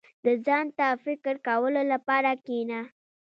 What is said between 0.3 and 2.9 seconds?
ځان ته فکر کولو لپاره کښېنه.